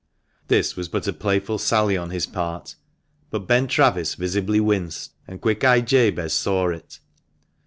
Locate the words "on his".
1.95-2.25